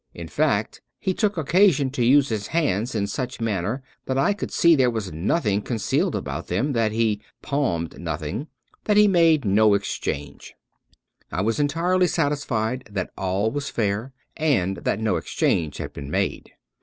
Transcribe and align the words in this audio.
In 0.15 0.27
fact 0.27 0.81
he 0.97 1.13
took 1.13 1.37
occasion 1.37 1.91
to 1.91 2.03
use 2.03 2.29
his 2.29 2.47
hands 2.47 2.95
in 2.95 3.05
such 3.05 3.39
manner 3.39 3.83
that 4.07 4.17
I 4.17 4.33
could 4.33 4.49
see 4.51 4.75
there 4.75 4.89
was 4.89 5.13
nothing 5.13 5.61
concealed 5.61 6.15
about 6.15 6.47
them, 6.47 6.73
that 6.73 6.91
he" 6.91 7.21
palmed" 7.43 7.99
nothing, 7.99 8.35
and 8.35 8.47
that 8.85 8.97
he 8.97 9.07
made 9.07 9.45
no 9.45 9.75
exchange. 9.75 10.55
I 11.31 11.43
was 11.43 11.59
entirely 11.59 12.07
satisfied 12.07 12.89
that 12.91 13.11
all 13.15 13.51
was 13.51 13.69
fair, 13.69 14.11
and 14.35 14.77
that 14.77 14.99
no 14.99 15.17
exchange 15.17 15.77
had 15.77 15.93
been 15.93 16.09
made. 16.09 16.49